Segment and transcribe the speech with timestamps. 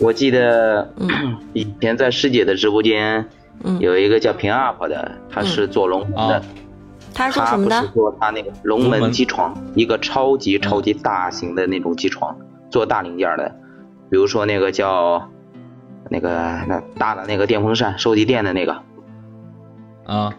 [0.00, 1.36] 我记得嗯。
[1.52, 3.28] 以前在师姐的直播间
[3.62, 6.42] 嗯，有一个叫平 UP 的，他是做龙门的啊，
[7.12, 7.88] 他是做他不是什么的？
[7.92, 12.34] 做他那个龙门机床，一个超级超级大型的那种机床，
[12.70, 13.54] 做大零件的，
[14.10, 15.28] 比如说那个叫
[16.08, 16.30] 那个
[16.66, 18.72] 那大的那个电风扇，收集电的那个。
[20.06, 20.32] 啊，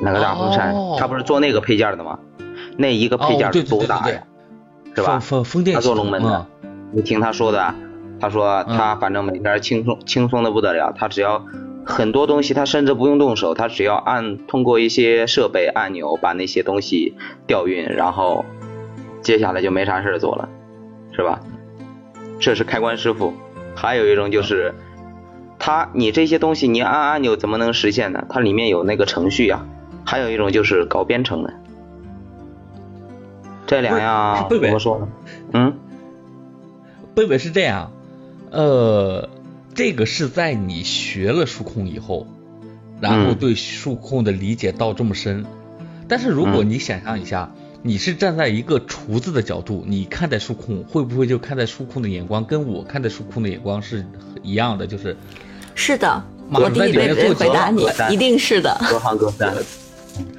[0.00, 0.96] 那个大风扇，哦。
[0.98, 2.18] 他不是做那个配件的吗？
[2.76, 4.22] 那一个配件多对对对大呀？
[4.94, 5.18] 是吧？
[5.20, 5.42] 风？
[5.42, 6.30] 风风电他做龙门的。
[6.30, 6.46] 啊，
[6.92, 7.74] 你听他说的，
[8.20, 11.44] 他说嗯他反正每天轻松轻松的不得了，他只要
[11.84, 17.14] 很多东西他甚至不用动手，他只要按通过一些设备按钮把那些东西
[17.46, 18.44] 调运，然后
[19.22, 20.48] 接下来就没啥事儿做了，
[21.12, 21.40] 是吧？
[22.40, 23.32] 这是开关师傅，
[23.74, 24.74] 还有一种就是。
[25.60, 28.24] 他，你这些东西你按按钮怎么能实现呢？
[28.28, 29.66] 它里面有那个程序呀、
[30.06, 31.52] 还有一种就是搞编程的，
[33.66, 35.08] 这两样是贝贝怎么说呢？
[35.52, 35.76] 嗯，
[37.12, 37.90] 贝贝是这样，
[38.50, 39.28] 呃，
[39.74, 42.26] 这个是在你学了数控以后，
[43.00, 45.44] 然后嗯对数控的理解到这么深。
[46.08, 54.04] 但是如果嗯你想象一下，你是站在一个厨子的角度，你看待数控，会不会就看待数控的眼光跟我看待数控的眼光是
[54.42, 54.86] 一样的？
[54.86, 55.16] 就是
[55.74, 58.76] 是的，马我第一位在里面做回答你，一定是的。
[58.90, 59.54] 各行各山。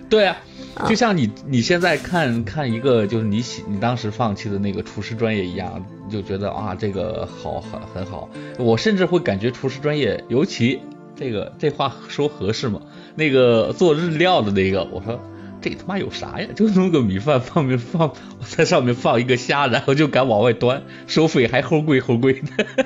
[0.09, 0.41] 对啊，啊
[0.87, 8.29] 就像你你现在看看一个就是你喜你当时放弃的那个厨师专业一样，就觉得啊这个好很很好。
[8.57, 10.79] 我甚至会感觉厨师专业，尤其
[11.15, 12.81] 这个这话说合适吗？
[13.15, 15.19] 那个做日料的那个，我说
[15.61, 16.47] 这他妈有啥呀？
[16.55, 18.13] 就弄个米饭放面放
[18.47, 22.85] 在上面放一个虾，然后就敢往外端，收费还齁贵齁贵的。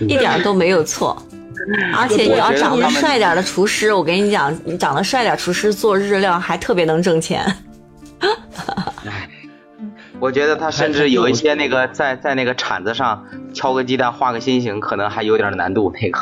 [0.00, 1.25] 一点都没有错。
[1.94, 7.44] 而且你要长得帅点的厨师，我跟你讲，你长得帅点厨师做日料还特别能挣钱。
[10.18, 15.92] 我觉得他甚至有一些那个在在那个铲子上敲个鸡蛋画个心形，可能还有点难度。
[16.00, 16.20] 那个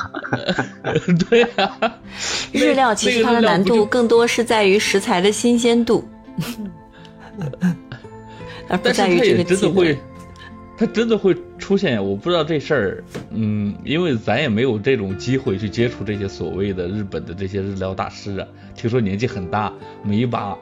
[1.30, 1.94] 对啊，
[2.50, 6.04] 日料其实它的难度更多是在于食材的新鲜度，
[8.68, 9.96] 而不在于这个技能真的会，
[10.76, 12.04] 它真的会出现。
[12.04, 18.48] 我不知道这事儿，嗯，因为咱也没有这种机会去接触这些所谓的日本的这些日料大师啊。
[18.74, 20.56] 听说年纪很大，每一把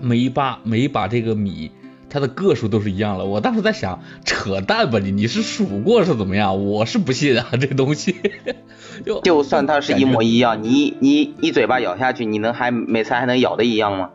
[0.00, 1.70] 每一把每一把这个米，
[2.08, 3.24] 它的个数都是一样的。
[3.24, 6.64] 我当时在想，扯淡吧你，你是数过是怎么样？
[6.64, 8.16] 我是不信啊， 这东西。
[9.04, 14.10] 就就算它是一模一样，你你一嘴巴咬下去，你能还每次还能咬的一样吗？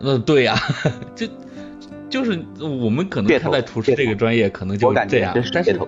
[0.00, 0.54] 呃，对呀、
[1.16, 1.26] 就
[2.10, 5.80] 就是我们可能看待厨师这个专业，可能就这样，但是。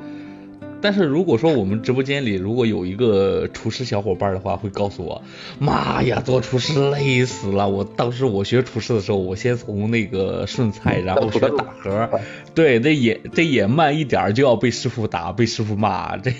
[0.85, 5.23] 但是如果说我们直播间里如果有一个厨师小伙伴的话，会告诉我，
[5.61, 7.69] 妈呀，做厨师累死了。
[7.69, 12.11] 我当时我学厨师的时候，我先从那个顺菜，然后学打盒，
[12.53, 16.33] 对，这也这也慢一点就要被师傅打，被师傅骂，这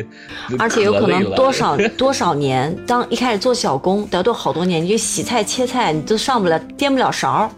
[0.58, 7.50] 而且有可能多少 多少年，当一开始做小工，得做好多年，你就洗菜切菜，你都上不了颠不了勺儿，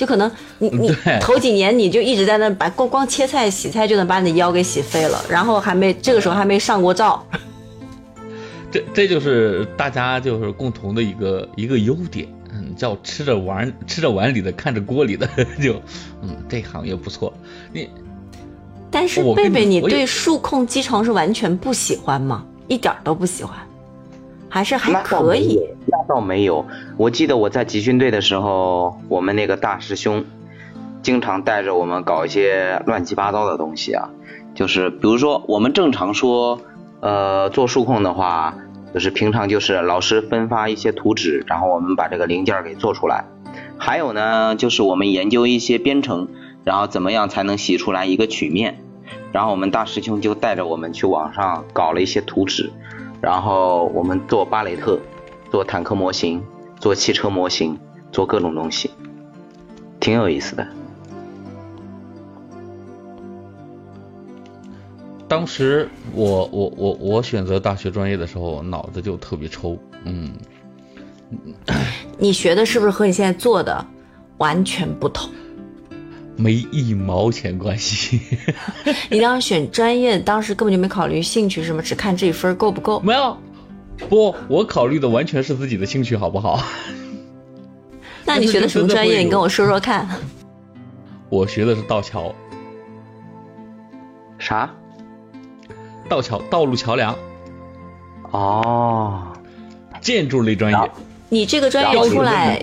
[0.00, 7.22] 就可能你 你对头几年你就一直在那把光光切菜洗菜就能把你的腰给洗废了，然后还没这个时候还没上过灶，
[8.72, 15.28] 这这就是大家就是共同的一个一个优点，嗯，叫吃着碗吃着碗里的看着锅里的，
[15.62, 15.74] 就
[16.22, 17.30] 嗯这行业不错。
[17.70, 17.86] 你
[18.90, 22.42] 但是贝贝，你对数控机床是完全不喜欢吗？
[22.68, 23.54] 一点儿都不喜欢，
[24.48, 25.60] 还是还可以？
[26.10, 26.66] 倒没有。
[26.96, 30.24] 我记得我在集训队的时候，我们那个大师兄
[31.02, 34.10] 经常带着我们搞一些乱七八糟的东西啊，
[34.54, 36.60] 就是比如说我们正常说，
[37.00, 38.54] 呃，做数控的话，
[38.92, 43.24] 就是平常就是老师分发一些图纸，然后我们把这个零件给做出来。
[43.78, 46.28] 还有呢，就是我们研究一些编程，
[46.64, 48.80] 然后怎么样才能洗出来一个曲面。
[49.32, 52.70] 然后我们大师兄就带着我们去网上搞了一些图纸，
[53.20, 54.98] 然后我们做巴雷特，
[55.50, 56.42] 做坦克模型，
[56.78, 57.78] 做汽车模型，
[58.12, 58.90] 做各种东西，
[59.98, 60.66] 挺有意思的。
[65.26, 70.32] 当时我我我我选择大学专业的时候，脑子就特别抽，嗯，
[72.18, 73.84] 你学的是不是和你现在做的
[74.38, 75.30] 完全不同？
[76.36, 78.20] 没一毛钱关系，
[79.10, 82.98] 你当时选专业，当时根本就没考虑兴趣什么，只看这一分够不够。
[83.00, 83.36] 没有。
[84.08, 86.62] 不，我考虑的完全是自己的兴趣，好不好？
[88.24, 89.18] 那你学的什么专业？
[89.18, 90.08] 你跟我说说看。
[91.28, 92.34] 我学的是道桥，
[94.38, 94.70] 啥？
[96.08, 97.16] 道桥道路桥梁
[98.32, 99.28] 哦，
[100.00, 100.90] 建筑类专业。
[101.28, 102.60] 你这个专业出来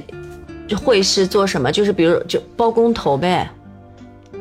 [0.76, 1.72] 会是做什么？
[1.72, 3.50] 就是比如就包工头呗，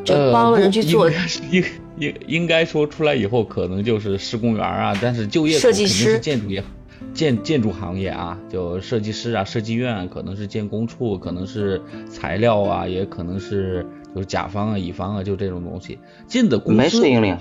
[0.05, 1.09] 就呃，包人去做
[1.53, 1.65] 应
[1.99, 6.65] 应应该说出来以后，可能就是施工员啊，但是就业设计师、建筑业、
[7.17, 13.85] 建建筑行业啊，就设计师啊、设计院，可能是建工处，可能是材料啊，也可能是
[14.15, 16.77] 就是甲方啊、乙方啊，就这种东西进的公司。
[16.77, 17.37] 没事，英玲，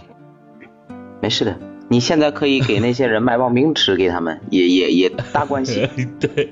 [1.22, 1.60] 没事的。
[1.88, 5.88] 你现在可以给那些人卖棒冰吃，给他们也也也搭关系。
[6.20, 6.52] 对。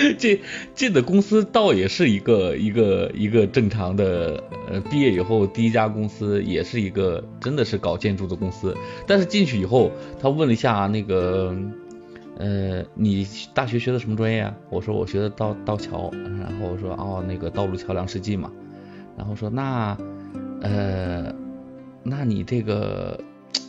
[0.18, 0.40] 这
[0.74, 8.76] 进的公司倒也是一个一个一个正常的，呃，毕业以后第一家公司也是一个真的是搞建筑的公司。
[9.06, 11.54] 但是进去以后，他问了一下那个，
[12.38, 14.56] 呃，你大学学的什么专业啊？
[14.70, 18.50] 我说我学的道道桥，然后我说哦，那个道路桥梁设计嘛。
[19.18, 19.98] 然后说那，
[20.62, 21.34] 呃，
[22.02, 23.20] 那你这个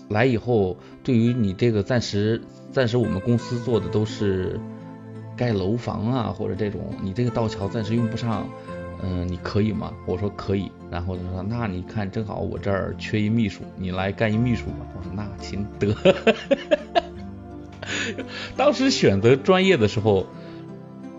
[0.10, 2.42] 来以后，对于你这个暂时
[2.72, 4.60] 暂时我们公司做的都是。
[5.42, 8.48] 盖楼房啊，或者这种，你这个道桥暂时用不上，
[9.02, 9.92] 嗯，你可以吗？
[10.06, 14.86] 我说可以，然后他说那你看正好我这儿缺一秘书，你来干一秘书吧。
[14.96, 15.96] 我说那行得。
[18.56, 20.28] 当时选择专业的时候，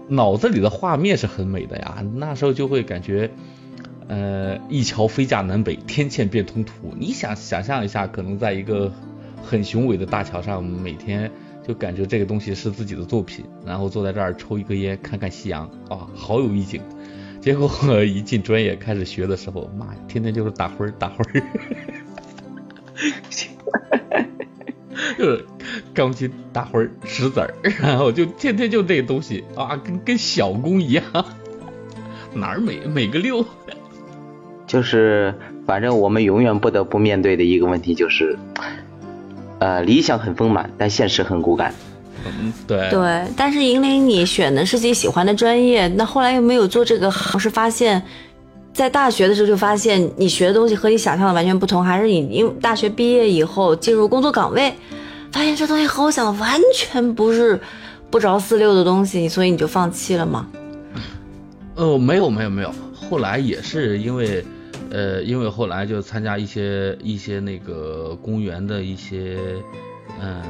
[0.06, 3.28] 脑子里的画面是很美的呀，那时候就会感觉，
[4.06, 6.94] 呃，一桥飞架南北，天堑变通途。
[6.96, 8.92] 你想想象一下，可能在一个
[9.42, 11.32] 很雄伟的大桥上，每天。
[11.66, 16.82] 就感觉这个东西是自己的作品，然后坐在这儿抽一根烟，看看夕阳，啊，好有意境。
[17.40, 17.68] 结果
[18.04, 21.42] 一进专业开始学的时候，妈呀，天天就是打灰儿打灰儿，
[25.18, 25.44] 就是
[25.92, 31.04] 钢筋打灰儿石子儿，然后就天天就这东西啊，跟跟小工一样，
[32.34, 33.44] 哪儿美美个六。
[34.66, 35.34] 就是，
[35.66, 38.38] 反正我们永远不得不面对的一个问题就是。
[39.62, 41.72] 呃，理想很丰满，但现实很骨感。
[42.26, 42.90] 嗯，对。
[42.90, 48.02] 对，但是引领，你选的是自己喜欢的专业，那后来又没有做这个行，是发现，
[48.72, 54.74] 在大学的时候就发现你学的东西和你想象的完全不同，还是你因大学毕业以后进入工作岗位，
[55.30, 57.60] 发现这东西和我想的完全不是
[58.10, 60.44] 不着四六的东西，所以你就放弃了吗？
[61.76, 64.44] 呃，没有，没有，没有，后来也是因为。
[64.92, 69.38] 呃，因为后来就参加一些一些那个公园的一些
[70.20, 70.42] 嗯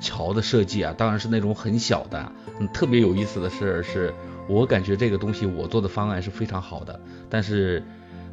[0.00, 2.32] 桥的设计啊，当然是那种很小的。
[2.58, 4.12] 嗯，特别有意思的事儿，是
[4.48, 6.98] 我感觉这个东西我做的方案是非常好的，
[7.30, 7.80] 但是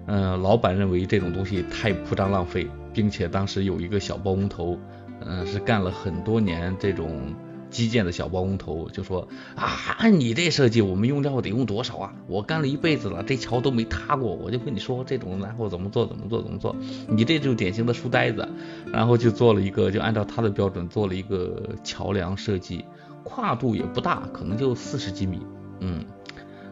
[0.08, 4.80] 嗯，老板认为这种东西太铺张浪费，并且当时有一个小包工头，
[5.24, 7.36] 嗯，是干了很多年这种。
[7.70, 12.14] 基建的小包工头就说啊，按你这设计，我们用料得用多少啊？
[12.28, 16.76] 我干了一辈子了，这桥都没塌过，我就跟你说这种，然后怎么做怎么做怎么做，
[17.08, 18.48] 你这就典型的书呆子。
[18.94, 22.86] 然后就做了一个，就按照他的标准做了一个桥梁设计，
[23.26, 25.42] 跨度也不大，可能就四十几米，
[25.82, 26.06] 嗯，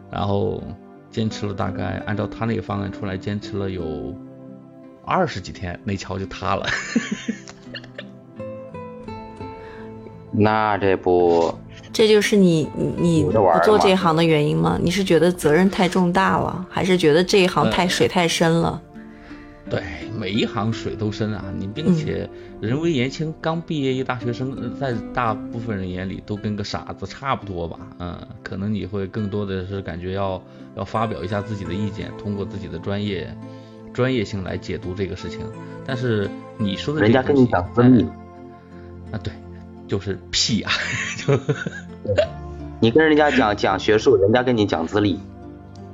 [0.09, 0.63] 然后
[1.09, 4.15] 坚持了大概按照他那个方案出来，坚持了有
[5.05, 6.65] 二十几天，那桥就塌了。
[10.35, 11.53] 那这不，
[11.93, 13.31] 这就是你你不
[13.63, 14.79] 做这一行的原因吗？
[14.81, 18.81] 你是觉得责任太重大了，还是觉得这一行太水太深了？
[19.69, 19.81] 对，
[20.19, 21.45] 每一行水都深啊！
[21.57, 27.79] 你并且人微言轻，刚毕业一大学生，在大部分人眼里都跟个傻子差不多吧？
[27.99, 30.41] 嗯，可能你会更多的是感觉要
[30.75, 33.33] 要发表一下自己的意见，通过自己的专业
[33.93, 35.39] 专业性来解读这个事情。
[35.85, 38.03] 但是你说的，人家跟你讲分密
[39.11, 39.31] 啊，对。
[39.93, 40.71] 就是屁啊！
[41.23, 41.39] 就
[42.81, 45.19] 你跟人家讲讲学术，人家跟你讲资历。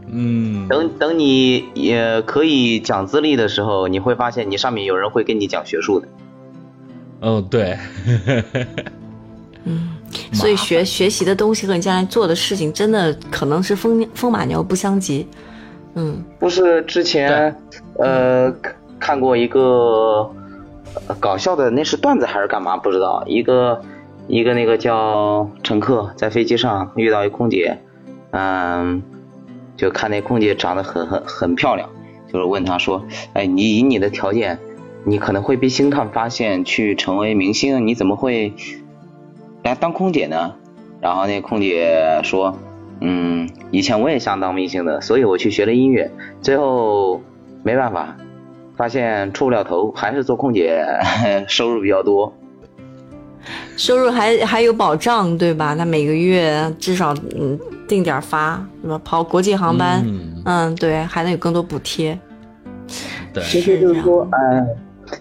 [0.07, 0.69] 嗯。
[0.69, 6.07] 等等，你也可以讲资历的时候，你会发现你上面有人会跟你讲学术的。
[7.19, 7.77] 哦，对。
[9.65, 9.89] 嗯，
[10.31, 15.27] 所以学学习的东西和你将来做的事情，真的可能是风风马牛不相及。
[15.95, 16.23] 嗯。
[16.39, 17.53] 不是之前
[17.97, 18.49] 呃
[18.97, 20.33] 看过一个。
[21.19, 22.77] 搞笑的那是段子还是干嘛？
[22.77, 23.23] 不知道。
[23.25, 23.81] 一个
[24.27, 27.79] 一个那个叫乘客在飞机上遇到一空姐，
[28.31, 29.01] 嗯，
[29.75, 31.89] 就看那空姐长得很很很漂亮，
[32.31, 34.59] 就是问她说：“哎，你以你的条件，
[35.03, 38.53] 你可能会被星探发现去成为明星，你怎么会
[39.63, 40.55] 来当空姐呢？”
[41.01, 42.57] 然后那空姐说
[43.01, 47.21] ：“嗯，以前我也想当明星的，所以我去学了音乐，最后
[47.63, 48.15] 没办法。”
[48.79, 50.81] 发现出不了头，还是做空姐
[51.49, 52.33] 收入比较多，
[53.75, 55.75] 收入还还有保障，对吧？
[55.75, 57.59] 他每个月至少嗯
[57.89, 60.01] 定点发，什么跑国际航班，
[60.45, 62.17] 嗯，对，还能有更多补贴。
[63.33, 64.65] 对，其实就是说，哎，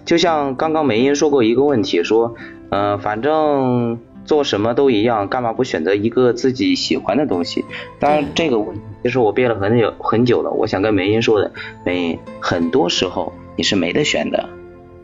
[0.04, 2.32] 就像刚刚梅英说过一个问题，说，
[2.70, 7.64] 嗯，反正做什么都一样，干嘛不选择一个自己喜欢的东西？
[7.98, 10.50] 当然，这个问题其实我憋了很久很久了。
[10.52, 11.50] 我想跟梅英说的，
[11.84, 13.32] 梅英，很多时候。
[13.58, 14.48] 你是没得选的。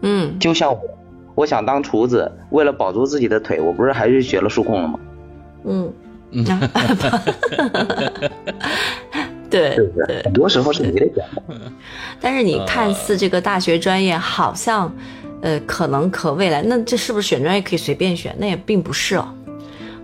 [0.03, 0.81] 嗯，就像我，
[1.35, 5.01] 我想当厨子，为了保住自己的腿，我不是还是学了数控了吗？
[5.65, 5.93] 嗯，
[6.31, 6.61] 嗯 啊
[9.51, 10.07] 对是不是？
[10.07, 11.55] 对，很多时候是没得选的。
[12.21, 14.93] 但是你看似这个大学专业好像，
[15.43, 18.35] 呃，可能可未来，那这是不是选专业可以随便选？
[18.39, 19.29] 那也并不是哦。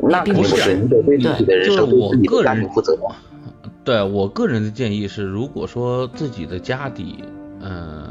[0.02, 2.99] 那并不是，你得对自己的人生、就是我对自己的家个人庭负责。
[3.85, 7.25] 对我个人的建议是，如果说自己的家底，
[7.62, 8.09] 嗯、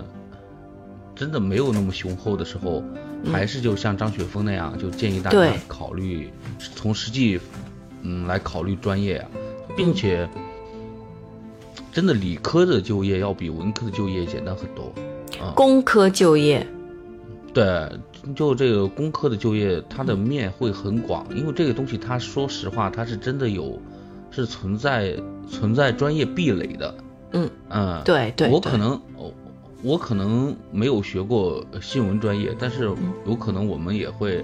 [1.19, 2.81] 真的没有那么雄厚的时候，
[3.23, 3.33] 嗯。
[3.33, 6.31] 还是就像张雪峰那样，就建议大家考虑
[6.75, 7.37] 从实际，
[8.03, 9.29] 嗯，来考虑专业啊，
[9.75, 10.29] 并且，
[11.91, 14.93] 真的理科的就业要比文科的就业简单很多。
[15.41, 16.65] 啊、工科就业，
[17.53, 17.89] 对，
[18.33, 23.77] 就这个工科的就业，它的面会很广，因为这个东西，它说实话，它是真的有，
[24.31, 25.17] 是存在
[25.49, 26.95] 存在专业壁垒的。
[27.33, 27.49] 嗯。
[27.69, 29.33] 嗯，对对对我可能我
[29.81, 32.91] 我可能没有学过新闻专业，但是
[33.25, 34.43] 有可能我们也会，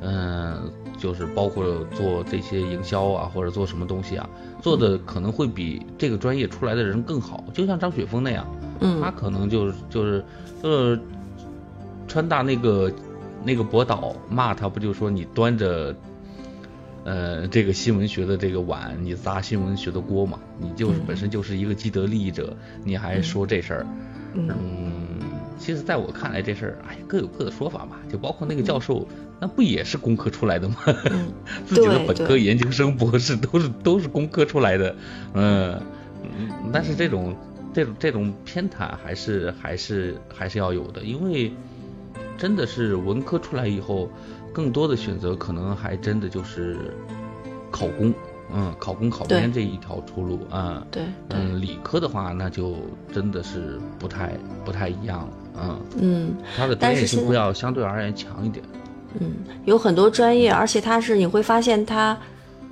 [0.00, 1.64] 嗯、就是包括
[1.94, 4.28] 做这些营销啊，或者做什么东西啊，
[4.62, 7.44] 做的可能会比这个专业出来的人更好。
[7.52, 8.46] 就像张雪峰那样，
[8.80, 10.24] 嗯他可能就是就是
[10.62, 11.00] 就是
[12.06, 12.92] 川大那个
[13.44, 15.94] 那个博导骂他，不就说你端着。
[17.06, 20.40] 呃，这个新闻学的这个碗，你砸新闻学的锅嘛？
[20.58, 23.86] 你就是嗯本身就是一个既得利益者，你还说这事儿，
[24.34, 25.20] 嗯嗯，
[25.56, 27.96] 其实在我看来这事儿，哎，各有各的说法嘛。
[28.10, 29.06] 就包括那个教授，
[29.40, 30.76] 那不也是工科出来的吗？
[31.12, 31.28] 嗯
[31.64, 34.96] 自己的本科、研究生、博士都是都是工科出来的，
[35.34, 35.80] 嗯，
[36.24, 37.36] 嗯但是这种
[37.72, 41.52] 这种这种偏袒还是还是还是要有的，因为
[42.36, 44.10] 真的是文科出来以后，
[44.56, 46.78] 更多的选择可能还真的就是
[47.70, 48.10] 考公，
[48.54, 50.82] 嗯，考公考编这一条出路啊。
[50.90, 52.74] 对对，嗯，理科的话，那就
[53.12, 54.32] 真的是不太
[54.64, 55.28] 不太一样了，
[55.60, 58.64] 嗯，嗯它的专业但是现在性会要相对而言强一点。
[59.20, 59.34] 嗯，
[59.66, 62.16] 有很多专业，而且它是你会发现它，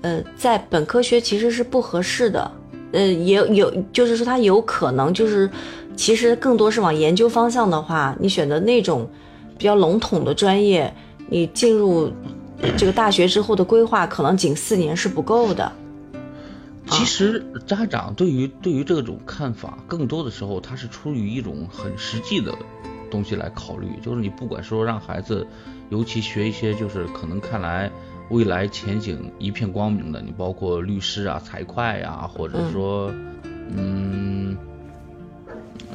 [0.00, 2.50] 呃，在本科学其实是不合适的，
[2.92, 5.50] 呃，也有就是说它有可能就是，
[5.94, 9.06] 其实更多是往研究方向的话，你选择那种
[9.58, 10.90] 比较笼统的专业，
[11.28, 12.12] 你进入
[12.60, 15.70] 呃这个大学之后的规划，可能仅四年是不够的。
[16.86, 22.52] 其实家长对于对于这种看法，更多的时候他是出于一种很实际的
[23.10, 25.46] 东西来考虑，就是你不管说让孩子，
[25.88, 27.90] 尤其学一些就是可能看来
[28.28, 33.10] 未来前景一片光明的，你包括律师啊、财会啊，或者说，
[33.74, 34.54] 嗯，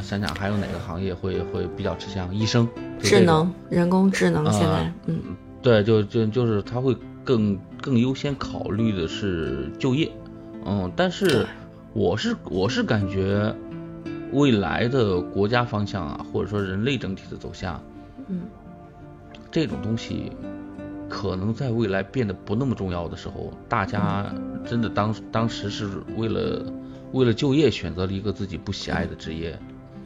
[0.02, 2.34] 想想还有哪个行业会会比较吃香？
[2.34, 2.68] 医生，
[3.01, 5.20] 智能、人工智能现在啊，嗯。
[5.62, 10.10] 对，就就就是他会更更优先考虑的是就业，
[10.65, 11.46] 嗯，但是
[11.91, 13.53] 我是我是感觉
[14.32, 17.84] 未来的国家方向啊，或者说人类整体的走向，
[18.29, 18.44] 嗯，
[19.51, 20.32] 这种东西
[21.10, 24.34] 可能在未来变得不那么重要的时候，大家
[24.65, 26.63] 真的当当时是为了
[27.12, 29.60] 为了就业选择了一个自己不喜爱的职业，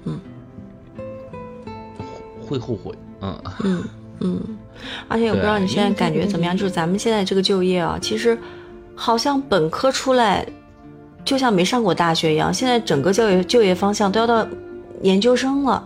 [0.05, 0.19] 嗯，
[2.43, 3.41] 会后悔，嗯。
[3.63, 3.83] 嗯
[4.25, 4.39] 嗯，
[5.09, 8.37] 而且我不知道你现在感觉怎么样，就是咱们现在这个就业啊，其实
[8.95, 10.45] 好像本科出来
[11.25, 14.47] 就像没上过大学一样，现在整个教育就业方向都要到
[15.01, 15.85] 研究生了。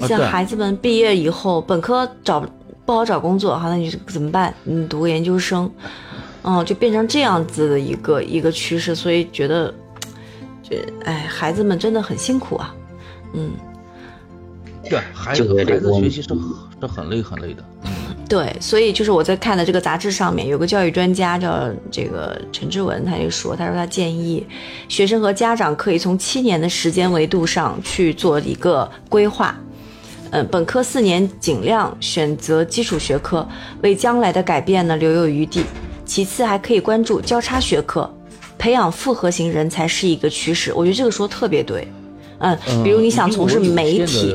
[0.00, 2.40] 像孩子们毕业以后，本科找
[2.84, 4.52] 不好找工作，好，那你怎么办？
[4.64, 5.70] 你读个研究生，
[6.42, 9.72] 嗯，就变成这样子的一个一个趋势，所以觉得，
[10.68, 12.74] 这哎，孩子们真的很辛苦啊，
[13.34, 13.50] 嗯。
[14.88, 16.38] 对，孩就子这个子学习是很
[16.80, 17.62] 是很累很累的。
[18.28, 24.46] 对，所以就是我在看的这个杂志上面有个教育专家叫这个陈志文，他就说，他说他建议
[24.88, 29.54] 学生和家长可以从七年的时间维度上去做一个规划。
[30.30, 33.46] 嗯，本科四年尽量选择基础学科，
[33.82, 35.64] 为将来的改变呢留有余地。
[36.06, 38.10] 其次还可以关注交叉学科，
[38.56, 40.72] 培养复合型人才是一个趋势。
[40.74, 41.86] 我觉得这个说得特别对。
[42.42, 44.34] 嗯，比如你想从事媒体，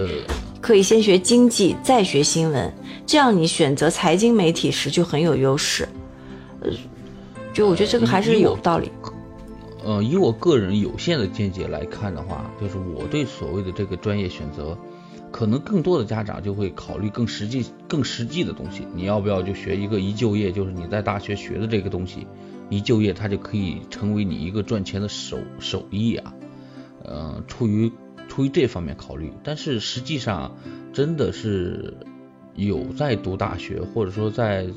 [0.61, 2.73] 可以先学经济，再学新闻，
[3.05, 5.87] 这样你选择财经媒体时就很有优势。
[6.61, 6.71] 呃，
[7.53, 8.89] 就我觉得这个还是有道理。
[9.83, 14.77] 呃，以我个人有限的见解来看的话，就是我对所谓的这个专业选择，
[15.31, 18.87] 可能更多的家长就会考虑更实际、更实际的东西。
[18.95, 22.25] 你要不要就学一个一就业，就是你在大学学的这个东西，
[22.69, 26.33] 一就业它就可以成为你一个赚钱的手手艺啊。
[27.07, 27.91] 呃，出于
[28.27, 30.55] 出于这方面考虑，但是实际上
[30.91, 31.93] 真的是
[32.55, 34.67] 有在读大学，或者说在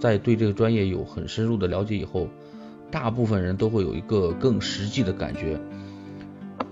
[0.00, 2.28] 在对这个专业有很深入的了解以后，
[2.90, 5.58] 大部分人都会有一个更实际的感觉，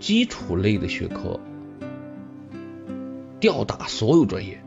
[0.01, 1.39] 基础类的学科
[3.39, 4.61] 吊打所有专业，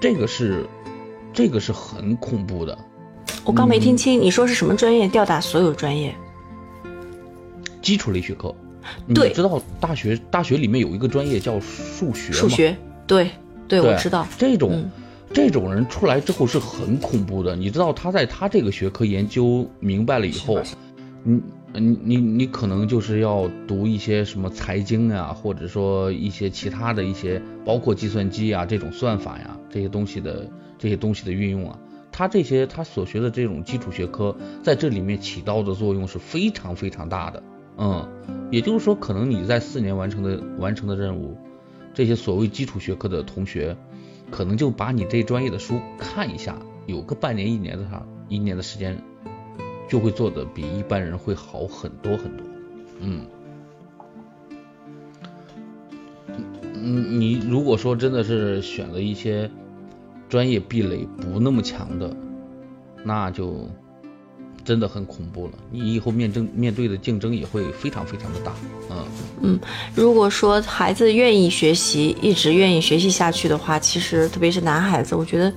[0.00, 0.66] 这个是
[1.32, 2.76] 这个是很恐怖的。
[3.44, 6.14] 我刚没听清，你说是什么专业吊打所有专业？
[7.86, 8.52] 基础类学科，
[9.14, 12.34] 对你知道大学大学里面有一个专业叫数学吗？
[12.36, 12.76] 数学，
[13.06, 13.30] 对
[13.68, 14.26] 对，对我知道。
[14.36, 14.90] 这种、嗯
[15.32, 17.54] 这种人出来之后是很恐怖的。
[17.54, 20.60] 你知道他在他这个学科研究明白了以后，
[21.22, 21.40] 你
[21.74, 31.78] 你你你可能就是要读一些什么财经啊，或者说一些其他的一些，包括计算机啊这种算法呀这些东西的这些东西的运用啊。
[32.10, 37.42] 他这些他所学的这种基础学科，在这里面起到的作用是非常非常大的。
[37.78, 38.08] 嗯，
[38.50, 41.36] 也就是说，可能你在四年完成的完成的任务，
[41.92, 43.76] 这些所谓基础学科的同学，
[44.30, 46.56] 可能就把你这专业的书看一下，
[46.86, 48.98] 有个半年一年的哈，一年的时间，
[49.88, 52.46] 就会做的比一般人会好很多很多。
[53.00, 53.26] 嗯，
[56.74, 59.50] 嗯，你如果说真的是选了一些
[60.30, 62.16] 专业壁垒不那么强的，
[63.04, 63.68] 那就
[64.66, 65.52] 真的很恐怖了。
[65.70, 68.52] 你以后面争面对的竞争也会非常非常的大。
[68.90, 69.04] 嗯
[69.40, 69.60] 嗯，
[69.94, 75.52] 如果说孩子愿意学习，一直愿意学习下去的话，其实特别是男孩子，我觉得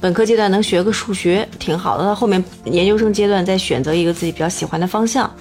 [0.00, 5.32] 本科阶段能学个数学挺好的，到后面研究生阶段再选择一个自己比较喜欢的方向，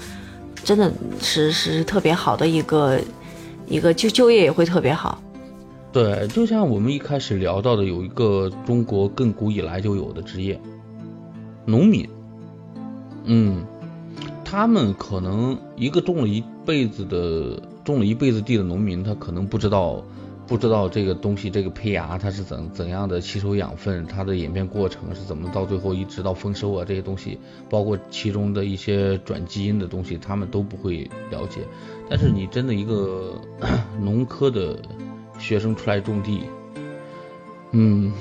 [0.64, 0.92] 真的
[1.22, 3.00] 是是特别好的一个
[3.68, 5.22] 一个就就业也会特别好。
[5.92, 10.60] 对，就像我们一开始聊到的，有一个中国亘古以来就有的职业，
[11.66, 12.08] 农民。
[13.26, 13.66] 嗯，
[14.44, 20.04] 他们可能一个种了一辈子的种了一辈子地的农民，他可能不知道
[20.46, 27.40] 不知道这个东西这个胚芽它是怎怎样的吸收养分，它的演变过程是怎么到最后一直到丰收啊这些东西，
[27.70, 31.62] 包括其中的一些转基因的东西，他们都不会了解。
[32.10, 33.34] 但是你真的一个
[34.02, 34.78] 农科的
[35.40, 36.42] 学生出来种地，
[37.72, 38.12] 嗯，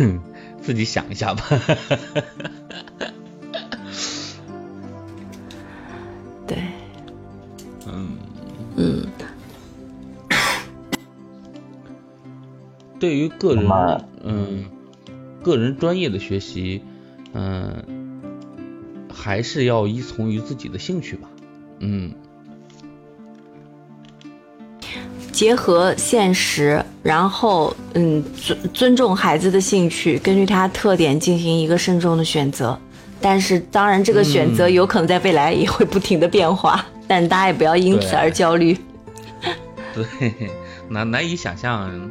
[0.60, 1.42] 自己想一下吧。
[13.00, 13.66] 对于个人，
[14.22, 14.64] 嗯，
[15.42, 16.82] 个人专业的学习，
[17.32, 17.82] 嗯，
[19.12, 21.28] 还是要依从于自己的兴趣吧。
[21.78, 22.12] 嗯，
[25.32, 32.78] 结合现实，然后嗯尊尊重孩子的兴趣，根据他特点进行一个慎重的选择。
[33.22, 38.76] 但是当然，这个选择嗯有可能在未来也会不停的变化，但大家也不要因此而焦虑。
[39.94, 40.04] 对，
[40.88, 42.10] 难难以想象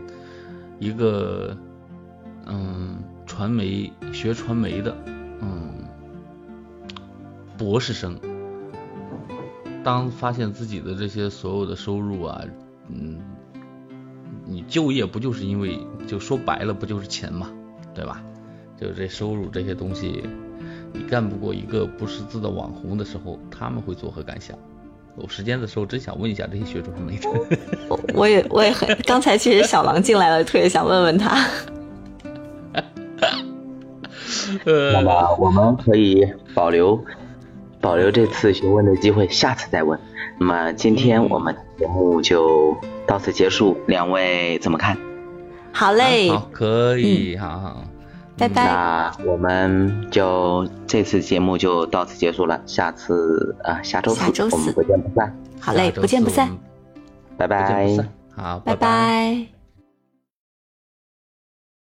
[0.80, 1.56] 一个
[2.46, 4.96] 嗯传媒学传媒的
[5.42, 5.72] 嗯
[7.58, 8.18] 博士生，
[9.84, 12.42] 当发现自己的这些所有的收入啊，
[12.88, 13.20] 嗯，
[14.46, 17.52] 你就业不就是因为就说白了不就是钱嘛，
[17.94, 18.24] 对吧？
[18.80, 20.24] 就这收入这些东西，
[20.94, 24.58] 你干不过一个不识字的网红的时候，他们会作何感想？
[25.22, 27.30] 有时间的时候，真想问一下这些学传媒的。
[27.88, 31.46] 我我也我也很，刚才其实小狼进来了，特别想问问他。
[34.66, 37.00] 呃那么我们可以保留
[37.80, 40.00] 保留这次询问的机会，下次再问。
[40.40, 44.98] 那么今天我们节目就到此结束，两位怎么看？
[45.72, 47.84] 好嘞，好，可以，好好，
[48.40, 48.66] 拜拜。
[48.66, 54.56] 那我们就这次节目就到此结束了，下次啊、下周四下周四。
[54.56, 56.50] 我们不见不散，好嘞，不见不散。
[57.38, 57.88] 拜拜。
[57.96, 58.10] 散。
[58.36, 59.59] 好，拜拜